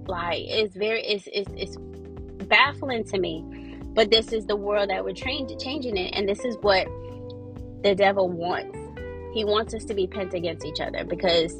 Like 0.07 0.43
it's 0.45 0.75
very 0.75 1.01
it's 1.03 1.27
it's, 1.31 1.49
it's 1.55 1.77
baffling 2.47 3.03
to 3.05 3.19
me. 3.19 3.43
But 3.93 4.11
this 4.11 4.33
is 4.33 4.45
the 4.45 4.57
world 4.57 4.89
that 4.89 5.05
we're 5.05 5.13
trained 5.13 5.51
changing 5.59 5.95
it, 5.95 6.13
and 6.13 6.27
this 6.27 6.43
is 6.43 6.57
what 6.61 6.85
the 7.81 7.95
devil 7.95 8.29
wants. 8.29 8.77
He 9.33 9.45
wants 9.45 9.73
us 9.73 9.85
to 9.85 9.93
be 9.93 10.05
pent 10.05 10.33
against 10.33 10.65
each 10.65 10.81
other 10.81 11.05
because 11.05 11.53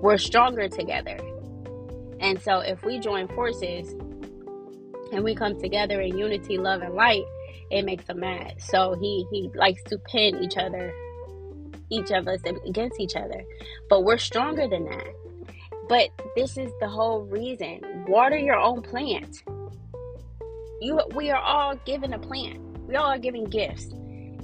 we're 0.00 0.18
stronger 0.18 0.68
together. 0.68 1.18
And 2.20 2.40
so 2.42 2.60
if 2.60 2.84
we 2.84 2.98
join 2.98 3.28
forces 3.28 3.92
and 5.12 5.24
we 5.24 5.34
come 5.34 5.60
together 5.60 6.00
in 6.00 6.18
unity, 6.18 6.58
love, 6.58 6.82
and 6.82 6.94
light, 6.94 7.24
it 7.70 7.84
makes 7.84 8.08
him 8.08 8.20
mad. 8.20 8.54
So 8.58 8.96
he 9.00 9.26
he 9.30 9.50
likes 9.54 9.82
to 9.84 9.98
pin 9.98 10.42
each 10.42 10.56
other 10.56 10.92
each 11.90 12.10
of 12.10 12.28
us 12.28 12.40
against 12.66 13.00
each 13.00 13.16
other. 13.16 13.44
But 13.88 14.04
we're 14.04 14.18
stronger 14.18 14.68
than 14.68 14.84
that. 14.84 15.14
But 15.88 16.10
this 16.36 16.58
is 16.58 16.70
the 16.80 16.88
whole 16.88 17.22
reason. 17.22 17.80
Water 18.06 18.36
your 18.36 18.58
own 18.58 18.82
plant. 18.82 19.42
You 20.80 21.00
we 21.14 21.30
are 21.30 21.40
all 21.40 21.76
given 21.86 22.12
a 22.12 22.18
plant. 22.18 22.60
We 22.86 22.96
all 22.96 23.06
are 23.06 23.18
given 23.18 23.44
gifts. 23.44 23.88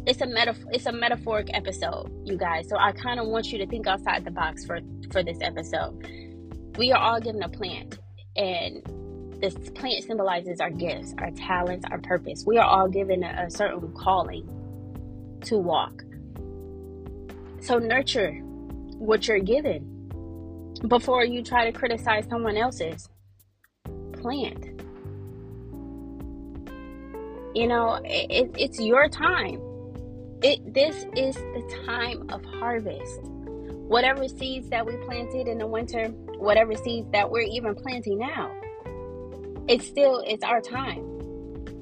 It's 0.07 0.21
a 0.21 0.27
metaphor 0.27 0.71
it's 0.73 0.87
a 0.87 0.93
metaphoric 0.93 1.49
episode, 1.53 2.11
you 2.25 2.37
guys. 2.37 2.69
So 2.69 2.77
I 2.79 2.93
kind 2.93 3.21
of 3.21 3.27
want 3.27 3.53
you 3.53 3.59
to 3.59 3.67
think 3.67 3.87
outside 3.87 4.25
the 4.25 4.31
box 4.31 4.65
for 4.65 4.81
for 5.11 5.23
this 5.23 5.39
episode. 5.41 6.07
We 6.77 6.93
are 6.93 6.99
all 6.99 7.21
given 7.21 7.43
a 7.43 7.49
plant 7.49 7.99
and 8.37 8.83
this 9.41 9.55
plant 9.71 10.05
symbolizes 10.05 10.61
our 10.61 10.71
gifts, 10.71 11.15
our 11.19 11.31
talents, 11.33 11.85
our 11.91 11.99
purpose. 11.99 12.45
We 12.47 12.57
are 12.57 12.65
all 12.65 12.89
given 12.89 13.23
a, 13.23 13.45
a 13.47 13.51
certain 13.51 13.93
calling 13.93 14.49
to 15.43 15.59
walk. 15.59 16.03
So 17.61 17.79
nurture 17.79 18.33
what 18.99 19.29
you're 19.29 19.41
given 19.41 19.91
before 20.89 21.25
you 21.25 21.43
try 21.43 21.71
to 21.71 21.73
criticize 21.73 22.27
someone 22.29 22.57
else's 22.57 23.09
plant. 24.13 24.65
You 27.55 27.69
know, 27.69 28.01
it, 28.05 28.51
it's 28.59 28.81
your 28.81 29.09
time. 29.09 29.61
It 30.43 30.75
this 30.75 31.07
is 31.17 31.37
the 31.37 31.83
time 31.87 32.29
of 32.31 32.45
harvest. 32.45 33.21
Whatever 33.23 34.27
seeds 34.27 34.69
that 34.71 34.85
we 34.85 34.97
planted 35.07 35.47
in 35.47 35.59
the 35.59 35.67
winter, 35.67 36.13
whatever 36.39 36.75
seeds 36.75 37.09
that 37.13 37.31
we're 37.31 37.43
even 37.43 37.75
planting 37.75 38.19
now, 38.19 38.53
it's 39.69 39.87
still 39.87 40.23
it's 40.27 40.45
our 40.45 40.61
time. 40.61 41.11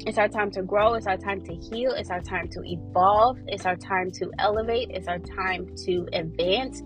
It's 0.05 0.19
our 0.19 0.29
time 0.29 0.51
to 0.53 0.63
grow. 0.63 0.95
It's 0.95 1.07
our 1.07 1.17
time 1.17 1.43
to 1.43 1.55
heal. 1.55 1.93
It's 1.93 2.11
our 2.11 2.21
time 2.21 2.49
to 2.49 2.63
evolve. 2.65 3.39
It's 3.47 3.65
our 3.67 3.77
time 3.77 4.11
to 4.13 4.31
elevate. 4.39 4.91
It's 4.91 5.07
our 5.07 5.21
time 5.21 5.69
to 5.85 6.09
advance. 6.13 6.83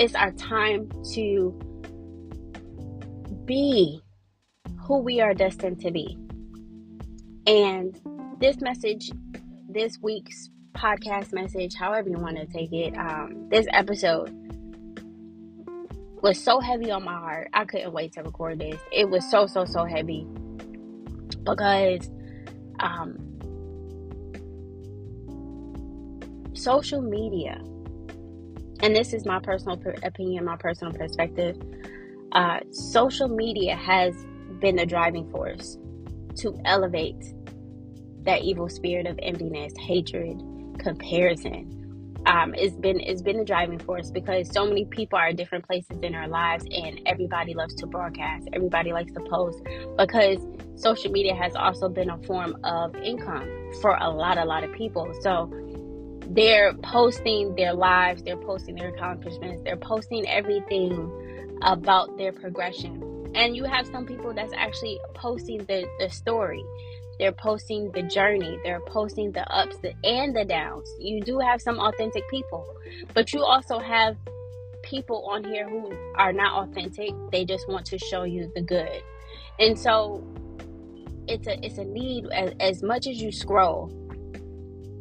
It's 0.00 0.14
our 0.14 0.32
time 0.32 0.90
to 1.12 1.58
be 3.44 4.00
who 4.80 4.98
we 4.98 5.20
are 5.20 5.34
destined 5.34 5.80
to 5.80 5.90
be. 5.90 6.18
And 7.46 8.00
this 8.40 8.60
message, 8.60 9.10
this 9.68 9.98
week's 10.00 10.48
podcast 10.72 11.32
message, 11.32 11.74
however 11.74 12.08
you 12.08 12.18
want 12.18 12.36
to 12.38 12.46
take 12.46 12.72
it, 12.72 12.96
um, 12.96 13.48
this 13.50 13.66
episode 13.72 14.43
was 16.24 16.42
so 16.42 16.58
heavy 16.58 16.90
on 16.90 17.04
my 17.04 17.12
heart. 17.12 17.50
I 17.52 17.66
couldn't 17.66 17.92
wait 17.92 18.14
to 18.14 18.22
record 18.22 18.58
this. 18.58 18.80
It 18.90 19.10
was 19.10 19.30
so, 19.30 19.46
so, 19.46 19.66
so 19.66 19.84
heavy 19.84 20.26
because 21.44 22.10
um, 22.80 23.18
social 26.54 27.02
media, 27.02 27.60
and 28.80 28.96
this 28.96 29.12
is 29.12 29.26
my 29.26 29.38
personal 29.38 29.78
opinion, 30.02 30.46
my 30.46 30.56
personal 30.56 30.94
perspective, 30.94 31.60
uh, 32.32 32.60
social 32.70 33.28
media 33.28 33.76
has 33.76 34.14
been 34.60 34.76
the 34.76 34.86
driving 34.86 35.30
force 35.30 35.76
to 36.36 36.58
elevate 36.64 37.22
that 38.22 38.40
evil 38.40 38.70
spirit 38.70 39.06
of 39.06 39.18
emptiness, 39.22 39.74
hatred, 39.78 40.42
comparison, 40.78 41.83
um, 42.26 42.54
it's 42.54 42.76
been 42.76 43.00
it's 43.00 43.22
been 43.22 43.40
a 43.40 43.44
driving 43.44 43.78
force 43.78 44.10
because 44.10 44.50
so 44.50 44.66
many 44.66 44.84
people 44.86 45.18
are 45.18 45.32
different 45.32 45.66
places 45.66 45.98
in 46.02 46.14
our 46.14 46.28
lives 46.28 46.64
and 46.70 47.00
everybody 47.06 47.54
loves 47.54 47.74
to 47.76 47.86
broadcast. 47.86 48.48
Everybody 48.52 48.92
likes 48.92 49.12
to 49.12 49.20
post 49.20 49.62
because 49.98 50.38
social 50.76 51.10
media 51.10 51.34
has 51.34 51.54
also 51.54 51.88
been 51.88 52.10
a 52.10 52.18
form 52.22 52.56
of 52.64 52.94
income 52.96 53.48
for 53.80 53.96
a 53.96 54.08
lot 54.08 54.38
a 54.38 54.44
lot 54.44 54.64
of 54.64 54.72
people. 54.72 55.12
So 55.20 55.52
they're 56.30 56.72
posting 56.82 57.54
their 57.54 57.74
lives 57.74 58.22
they're 58.22 58.38
posting 58.38 58.74
their 58.76 58.88
accomplishments 58.88 59.60
they're 59.62 59.76
posting 59.76 60.26
everything 60.26 61.58
about 61.62 62.16
their 62.16 62.32
progression. 62.32 63.32
And 63.34 63.56
you 63.56 63.64
have 63.64 63.86
some 63.86 64.06
people 64.06 64.32
that's 64.32 64.52
actually 64.54 64.98
posting 65.14 65.58
the, 65.64 65.86
the 65.98 66.08
story 66.08 66.64
they're 67.18 67.32
posting 67.32 67.90
the 67.92 68.02
journey, 68.02 68.58
they're 68.64 68.80
posting 68.80 69.32
the 69.32 69.48
ups 69.52 69.76
and 70.02 70.34
the 70.34 70.44
downs. 70.44 70.88
You 70.98 71.22
do 71.22 71.38
have 71.38 71.60
some 71.60 71.78
authentic 71.78 72.28
people, 72.28 72.66
but 73.14 73.32
you 73.32 73.42
also 73.44 73.78
have 73.78 74.16
people 74.82 75.26
on 75.28 75.44
here 75.44 75.68
who 75.68 75.92
are 76.16 76.32
not 76.32 76.68
authentic. 76.68 77.10
They 77.30 77.44
just 77.44 77.68
want 77.68 77.86
to 77.86 77.98
show 77.98 78.24
you 78.24 78.50
the 78.54 78.62
good. 78.62 79.02
And 79.58 79.78
so 79.78 80.22
it's 81.26 81.46
a 81.46 81.64
it's 81.64 81.78
a 81.78 81.84
need 81.84 82.26
as, 82.32 82.52
as 82.60 82.82
much 82.82 83.06
as 83.06 83.20
you 83.20 83.32
scroll, 83.32 83.90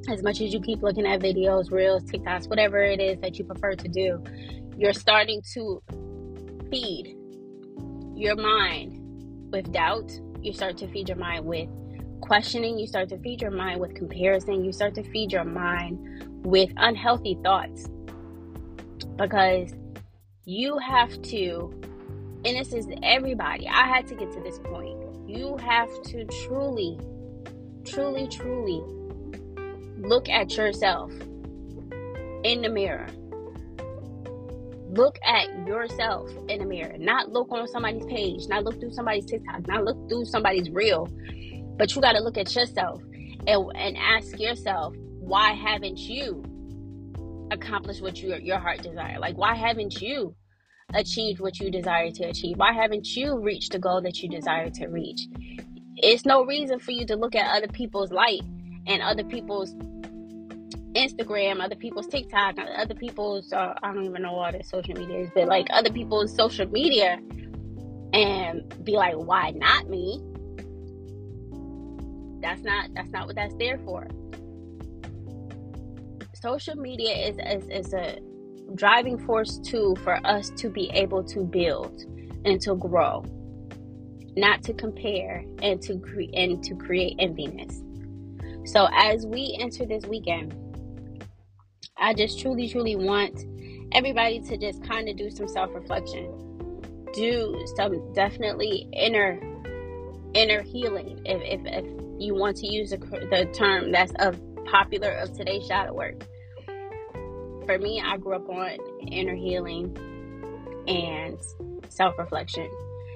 as 0.10 0.24
much 0.24 0.42
as 0.42 0.54
you 0.54 0.62
keep 0.62 0.82
looking 0.82 1.06
at 1.06 1.20
videos, 1.20 1.72
reels, 1.72 2.04
TikToks, 2.04 2.50
whatever 2.50 2.82
it 2.82 3.02
is 3.02 3.20
that 3.20 3.38
you 3.38 3.46
prefer 3.46 3.74
to 3.74 3.88
do, 3.88 4.24
you're 4.78 4.94
starting 4.94 5.42
to 5.54 5.82
feed 6.70 7.16
your 8.16 8.36
mind 8.36 9.00
with 9.52 9.72
doubt. 9.72 10.12
You 10.42 10.54
start 10.54 10.78
to 10.78 10.88
feed 10.90 11.10
your 11.10 11.18
mind 11.18 11.46
with 11.46 11.70
questioning, 12.24 12.80
you 12.80 12.88
start 12.88 13.10
to 13.10 13.18
feed 13.20 13.42
your 13.42 13.52
mind 13.52 13.80
with 13.80 13.94
comparison, 13.96 14.64
you 14.64 14.72
start 14.72 14.96
to 14.96 15.04
feed 15.04 15.32
your 15.32 15.44
mind 15.44 16.26
with 16.46 16.72
unhealthy 16.78 17.38
thoughts. 17.44 17.90
Because 19.18 19.74
you 20.46 20.78
have 20.78 21.22
to, 21.24 21.74
and 22.46 22.58
this 22.58 22.74
is 22.74 22.88
everybody, 23.04 23.68
I 23.68 23.88
had 23.88 24.08
to 24.08 24.16
get 24.16 24.32
to 24.32 24.40
this 24.42 24.60
point. 24.60 24.98
You 25.28 25.58
have 25.58 25.90
to 26.04 26.26
truly 26.46 26.98
truly, 27.86 28.28
truly 28.28 28.82
look 29.98 30.30
at 30.30 30.56
yourself 30.56 31.12
in 32.44 32.62
the 32.62 32.70
mirror. 32.70 33.08
Look 34.92 35.18
at 35.26 35.68
yourself 35.68 36.30
in 36.50 36.60
the 36.60 36.66
mirror. 36.66 36.96
Not 36.98 37.32
look 37.32 37.52
on 37.52 37.68
somebody's 37.68 38.06
page, 38.06 38.48
not 38.48 38.64
look 38.64 38.80
through 38.80 38.94
somebody's 38.94 39.26
TikTok, 39.26 39.68
not 39.68 39.84
look 39.84 39.98
through 40.08 40.26
somebody's 40.26 40.70
reel. 40.70 41.10
But 41.78 41.96
you 41.96 42.02
got 42.02 42.14
to 42.14 42.22
look 42.22 42.38
at 42.38 42.56
yourself 42.56 43.02
and, 43.48 43.72
and 43.76 43.98
ask 43.98 44.40
yourself, 44.40 44.96
why 45.20 45.54
haven't 45.54 45.98
you 45.98 46.44
accomplished 47.52 48.02
what 48.02 48.22
your 48.22 48.38
your 48.38 48.60
heart 48.60 48.82
desire? 48.82 49.20
Like, 49.20 49.38
why 49.38 49.56
haven't 49.56 50.02
you 50.02 50.36
achieved 50.94 51.40
what 51.40 51.60
you 51.60 51.72
desire 51.72 52.12
to 52.12 52.24
achieve? 52.26 52.58
Why 52.58 52.74
haven't 52.74 53.16
you 53.16 53.40
reached 53.40 53.72
the 53.72 53.80
goal 53.80 54.02
that 54.02 54.22
you 54.22 54.30
desire 54.30 54.70
to 54.70 54.88
reach? 54.88 55.22
It's 55.98 56.26
no 56.26 56.46
reason 56.46 56.80
for 56.80 56.92
you 56.92 57.06
to 57.06 57.16
look 57.16 57.36
at 57.36 57.56
other 57.56 57.72
people's 57.72 58.12
light 58.12 58.42
and 58.88 59.02
other 59.02 59.24
people's 59.24 59.74
Instagram, 60.94 61.64
other 61.64 61.76
people's 61.76 62.08
TikTok, 62.08 62.56
other 62.76 62.94
people's 62.96 63.52
uh, 63.54 63.74
I 63.82 63.94
don't 63.94 64.06
even 64.06 64.22
know 64.22 64.34
what 64.34 64.52
their 64.54 64.64
social 64.64 64.94
media 64.96 65.20
is, 65.20 65.30
but 65.34 65.48
like 65.48 65.68
other 65.72 65.92
people's 65.92 66.36
social 66.36 66.68
media 66.68 67.20
and 68.14 68.84
be 68.84 68.94
like, 68.94 69.16
why 69.16 69.52
not 69.52 69.90
me? 69.90 70.22
That's 72.44 72.62
not 72.62 72.94
that's 72.94 73.10
not 73.10 73.26
what 73.26 73.38
that's 73.38 73.56
there 73.56 73.80
for. 73.86 74.06
Social 76.36 76.76
media 76.76 77.30
is 77.30 77.38
is, 77.38 77.70
is 77.70 77.94
a 77.94 78.20
driving 78.76 79.18
force 79.18 79.60
too 79.60 79.96
for 80.04 80.20
us 80.28 80.50
to 80.58 80.70
be 80.70 80.90
able 80.94 81.24
to 81.24 81.40
build 81.40 82.04
and 82.44 82.60
to 82.62 82.76
grow, 82.76 83.24
not 84.36 84.62
to 84.64 84.74
compare 84.74 85.46
and 85.62 85.82
to 85.84 85.98
create 86.00 86.36
and 86.36 86.62
to 86.66 86.76
create 86.76 87.18
enviness. 87.18 87.82
So 88.68 88.90
as 88.94 89.26
we 89.26 89.58
enter 89.62 89.86
this 89.86 90.06
weekend, 90.06 90.54
I 91.98 92.14
just 92.14 92.42
truly, 92.42 92.68
truly 92.68 92.98
want 92.98 93.46
everybody 93.94 94.42
to 94.42 94.58
just 94.58 94.84
kind 94.84 95.08
of 95.08 95.16
do 95.16 95.30
some 95.30 95.48
self 95.48 95.74
reflection, 95.74 97.08
do 97.14 97.66
some 97.78 98.14
definitely 98.14 98.90
inner 98.92 99.40
inner 100.34 100.62
healing. 100.62 101.22
If 101.26 101.42
if, 101.42 101.62
if 101.66 102.03
you 102.24 102.34
want 102.34 102.58
to 102.58 102.68
use 102.68 102.92
the, 102.92 102.98
the 102.98 103.50
term 103.54 103.92
that's 103.92 104.14
of 104.20 104.40
popular 104.66 105.12
of 105.12 105.34
today's 105.34 105.66
shadow 105.66 105.94
work. 105.94 106.26
For 107.66 107.78
me, 107.78 108.02
I 108.04 108.18
grew 108.18 108.36
up 108.36 108.50
on 108.50 108.78
inner 109.08 109.36
healing 109.36 109.96
and 110.88 111.38
self 111.90 112.18
reflection. 112.18 112.70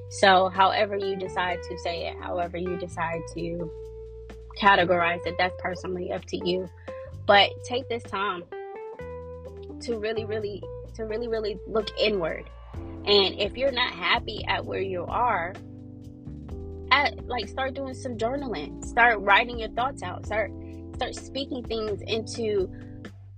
So, 0.10 0.50
however 0.50 0.96
you 0.96 1.16
decide 1.16 1.62
to 1.64 1.78
say 1.80 2.08
it, 2.08 2.16
however 2.22 2.58
you 2.58 2.78
decide 2.78 3.22
to 3.34 3.72
categorize 4.58 5.26
it, 5.26 5.36
that's 5.38 5.56
personally 5.60 6.12
up 6.12 6.24
to 6.26 6.38
you. 6.48 6.70
But 7.26 7.50
take 7.66 7.90
this 7.90 8.04
time 8.04 8.44
to 9.82 9.98
really, 9.98 10.26
really, 10.26 10.64
to 10.96 11.04
really, 11.04 11.28
really 11.28 11.60
look 11.68 11.90
inward. 12.00 12.50
And 12.74 13.40
if 13.40 13.58
you're 13.58 13.72
not 13.72 13.94
happy 13.94 14.46
at 14.48 14.66
where 14.66 14.82
you 14.82 15.06
are, 15.06 15.54
like 17.25 17.48
start 17.48 17.74
doing 17.74 17.94
some 17.94 18.18
journaling. 18.18 18.84
Start 18.86 19.20
writing 19.20 19.60
your 19.60 19.70
thoughts 19.70 20.04
out. 20.04 20.25
Start 20.25 20.51
start 20.96 21.16
speaking 21.16 21.63
things 21.63 22.01
into 22.01 22.70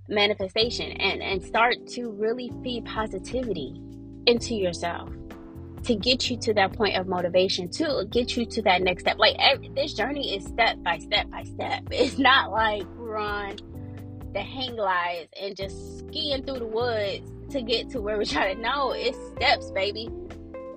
manifestation 0.08 0.92
and 0.92 1.22
and 1.22 1.42
start 1.42 1.86
to 1.86 2.10
really 2.10 2.50
feed 2.62 2.84
positivity 2.84 3.80
into 4.26 4.54
yourself 4.54 5.10
to 5.84 5.94
get 5.94 6.28
you 6.28 6.36
to 6.36 6.52
that 6.52 6.72
point 6.74 6.96
of 6.96 7.06
motivation 7.06 7.70
to 7.70 8.06
get 8.10 8.36
you 8.36 8.44
to 8.44 8.60
that 8.62 8.82
next 8.82 9.02
step. 9.02 9.18
Like 9.18 9.36
every, 9.38 9.68
this 9.70 9.94
journey 9.94 10.36
is 10.36 10.44
step 10.44 10.82
by 10.82 10.98
step 10.98 11.30
by 11.30 11.44
step. 11.44 11.84
It's 11.90 12.18
not 12.18 12.50
like 12.50 12.84
we're 12.96 13.16
on 13.16 13.56
the 14.32 14.40
hang 14.40 14.76
glides 14.76 15.28
and 15.40 15.56
just 15.56 15.98
skiing 15.98 16.44
through 16.44 16.60
the 16.60 16.66
woods 16.66 17.30
to 17.50 17.62
get 17.62 17.90
to 17.90 18.00
where 18.00 18.16
we're 18.16 18.24
trying 18.24 18.56
to. 18.56 18.62
Know 18.62 18.92
it's 18.92 19.18
steps 19.36 19.70
baby. 19.70 20.08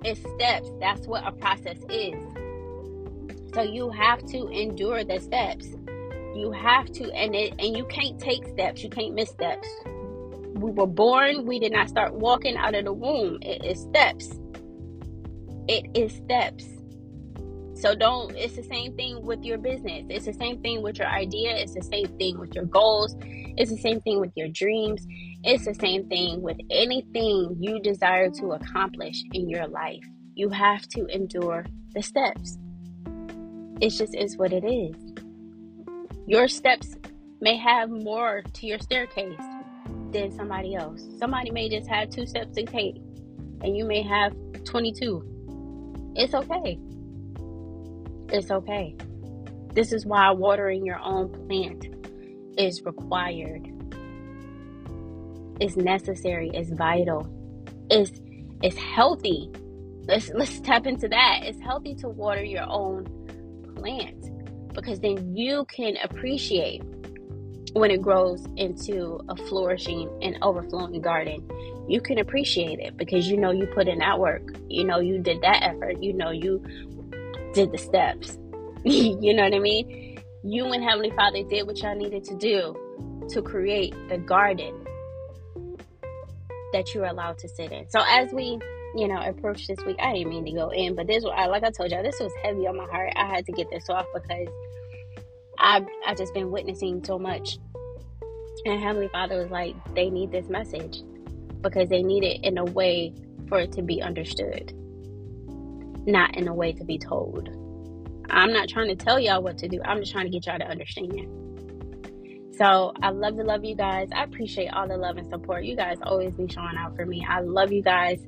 It's 0.04 0.20
steps. 0.34 0.70
That's 0.80 1.06
what 1.06 1.26
a 1.26 1.32
process 1.32 1.78
is 1.88 2.14
so 3.54 3.62
you 3.62 3.90
have 3.90 4.24
to 4.26 4.48
endure 4.48 5.04
the 5.04 5.20
steps. 5.20 5.66
You 6.34 6.50
have 6.50 6.90
to, 6.92 7.12
and 7.12 7.34
it, 7.34 7.54
and 7.60 7.76
you 7.76 7.84
can't 7.86 8.18
take 8.18 8.46
steps. 8.48 8.82
You 8.82 8.90
can't 8.90 9.14
miss 9.14 9.30
steps. 9.30 9.68
We 10.54 10.72
were 10.72 10.86
born. 10.86 11.46
We 11.46 11.60
did 11.60 11.72
not 11.72 11.88
start 11.88 12.14
walking 12.14 12.56
out 12.56 12.74
of 12.74 12.84
the 12.84 12.92
womb. 12.92 13.38
It 13.42 13.64
is 13.64 13.80
steps. 13.80 14.38
It 15.68 15.86
is 15.94 16.12
steps. 16.12 16.66
So 17.74 17.94
don't. 17.94 18.34
It's 18.36 18.56
the 18.56 18.62
same 18.64 18.96
thing 18.96 19.24
with 19.24 19.44
your 19.44 19.58
business. 19.58 20.06
It's 20.08 20.26
the 20.26 20.32
same 20.32 20.60
thing 20.60 20.82
with 20.82 20.98
your 20.98 21.08
idea. 21.08 21.54
It's 21.56 21.74
the 21.74 21.82
same 21.82 22.06
thing 22.18 22.38
with 22.38 22.54
your 22.54 22.64
goals. 22.64 23.16
It's 23.56 23.70
the 23.70 23.78
same 23.78 24.00
thing 24.00 24.20
with 24.20 24.32
your 24.34 24.48
dreams. 24.48 25.06
It's 25.44 25.64
the 25.64 25.74
same 25.74 26.08
thing 26.08 26.42
with 26.42 26.56
anything 26.70 27.56
you 27.60 27.80
desire 27.80 28.30
to 28.30 28.52
accomplish 28.52 29.22
in 29.32 29.48
your 29.48 29.68
life. 29.68 30.04
You 30.34 30.48
have 30.50 30.88
to 30.88 31.06
endure 31.06 31.66
the 31.94 32.02
steps. 32.02 32.58
It 33.80 33.90
just 33.90 34.14
is 34.14 34.36
what 34.36 34.52
it 34.52 34.64
is. 34.64 34.94
Your 36.26 36.48
steps 36.48 36.96
may 37.40 37.56
have 37.56 37.90
more 37.90 38.42
to 38.42 38.66
your 38.66 38.78
staircase 38.78 39.40
than 40.12 40.30
somebody 40.32 40.74
else. 40.74 41.06
Somebody 41.18 41.50
may 41.50 41.68
just 41.68 41.88
have 41.88 42.08
two 42.08 42.26
steps 42.26 42.54
to 42.54 42.64
take, 42.64 42.96
and 43.62 43.76
you 43.76 43.84
may 43.84 44.02
have 44.02 44.32
22. 44.64 46.12
It's 46.14 46.34
okay. 46.34 46.78
It's 48.28 48.50
okay. 48.50 48.96
This 49.74 49.92
is 49.92 50.06
why 50.06 50.30
watering 50.30 50.86
your 50.86 51.00
own 51.00 51.30
plant 51.46 51.88
is 52.56 52.82
required. 52.84 53.68
It's 55.60 55.76
necessary. 55.76 56.50
It's 56.54 56.70
vital. 56.70 57.28
It's 57.90 58.20
it's 58.62 58.76
healthy. 58.76 59.50
Let's 60.06 60.30
let's 60.30 60.60
tap 60.60 60.86
into 60.86 61.08
that. 61.08 61.40
It's 61.42 61.60
healthy 61.60 61.94
to 61.96 62.08
water 62.08 62.42
your 62.42 62.66
own 62.68 63.23
plant 63.76 64.30
because 64.74 65.00
then 65.00 65.36
you 65.36 65.64
can 65.66 65.96
appreciate 66.02 66.82
when 67.74 67.90
it 67.90 68.00
grows 68.00 68.46
into 68.56 69.20
a 69.28 69.36
flourishing 69.36 70.08
and 70.22 70.38
overflowing 70.42 71.00
garden. 71.00 71.48
You 71.88 72.00
can 72.00 72.18
appreciate 72.18 72.78
it 72.78 72.96
because 72.96 73.28
you 73.28 73.36
know 73.36 73.50
you 73.50 73.66
put 73.66 73.88
in 73.88 73.98
that 73.98 74.18
work. 74.18 74.42
You 74.68 74.84
know 74.84 75.00
you 75.00 75.18
did 75.18 75.42
that 75.42 75.62
effort. 75.62 76.02
You 76.02 76.12
know 76.12 76.30
you 76.30 76.62
did 77.52 77.72
the 77.72 77.78
steps. 77.78 78.38
you 78.84 79.34
know 79.34 79.44
what 79.44 79.54
I 79.54 79.58
mean? 79.58 80.18
You 80.44 80.66
and 80.66 80.82
Heavenly 80.84 81.10
Father 81.10 81.42
did 81.42 81.66
what 81.66 81.78
y'all 81.78 81.96
needed 81.96 82.24
to 82.24 82.36
do 82.36 82.76
to 83.30 83.42
create 83.42 83.94
the 84.08 84.18
garden 84.18 84.84
that 86.72 86.92
you're 86.92 87.06
allowed 87.06 87.38
to 87.38 87.48
sit 87.48 87.72
in. 87.72 87.88
So 87.88 88.02
as 88.06 88.32
we 88.32 88.58
you 88.96 89.08
know, 89.08 89.20
approach 89.20 89.66
this 89.66 89.78
week. 89.84 89.96
I 89.98 90.12
didn't 90.12 90.28
mean 90.28 90.44
to 90.44 90.52
go 90.52 90.70
in, 90.70 90.94
but 90.94 91.06
this, 91.06 91.24
I 91.24 91.46
like 91.46 91.64
I 91.64 91.70
told 91.70 91.90
y'all, 91.90 92.02
this 92.02 92.20
was 92.20 92.32
heavy 92.42 92.66
on 92.66 92.76
my 92.76 92.86
heart. 92.86 93.12
I 93.16 93.26
had 93.26 93.44
to 93.46 93.52
get 93.52 93.70
this 93.70 93.88
off 93.90 94.06
because 94.14 94.48
I 95.58 95.84
I 96.06 96.14
just 96.14 96.34
been 96.34 96.50
witnessing 96.50 97.04
so 97.04 97.18
much, 97.18 97.58
and 98.64 98.80
Heavenly 98.80 99.08
Father 99.08 99.38
was 99.38 99.50
like, 99.50 99.74
they 99.94 100.10
need 100.10 100.30
this 100.30 100.48
message 100.48 101.02
because 101.60 101.88
they 101.88 102.02
need 102.02 102.24
it 102.24 102.44
in 102.44 102.58
a 102.58 102.64
way 102.64 103.12
for 103.48 103.58
it 103.58 103.72
to 103.72 103.82
be 103.82 104.00
understood, 104.02 104.72
not 106.06 106.36
in 106.36 106.48
a 106.48 106.54
way 106.54 106.72
to 106.72 106.84
be 106.84 106.98
told. 106.98 107.48
I'm 108.30 108.52
not 108.52 108.68
trying 108.68 108.88
to 108.88 108.96
tell 108.96 109.20
y'all 109.20 109.42
what 109.42 109.58
to 109.58 109.68
do. 109.68 109.80
I'm 109.84 110.00
just 110.00 110.12
trying 110.12 110.24
to 110.24 110.30
get 110.30 110.46
y'all 110.46 110.58
to 110.58 110.66
understand. 110.66 111.28
So 112.56 112.92
I 113.02 113.10
love 113.10 113.36
to 113.36 113.42
love 113.42 113.64
you 113.64 113.74
guys. 113.74 114.08
I 114.14 114.22
appreciate 114.22 114.68
all 114.68 114.86
the 114.86 114.96
love 114.96 115.16
and 115.16 115.28
support. 115.28 115.64
You 115.64 115.76
guys 115.76 115.98
always 116.02 116.34
be 116.34 116.46
showing 116.46 116.76
out 116.78 116.94
for 116.94 117.04
me. 117.04 117.26
I 117.28 117.40
love 117.40 117.72
you 117.72 117.82
guys. 117.82 118.20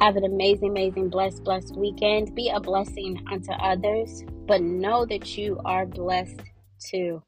Have 0.00 0.16
an 0.16 0.24
amazing, 0.24 0.70
amazing, 0.70 1.08
blessed, 1.08 1.44
blessed 1.44 1.76
weekend. 1.76 2.34
Be 2.34 2.50
a 2.50 2.60
blessing 2.60 3.24
unto 3.30 3.52
others, 3.52 4.24
but 4.46 4.62
know 4.62 5.06
that 5.06 5.36
you 5.36 5.60
are 5.64 5.86
blessed 5.86 6.40
too. 6.78 7.22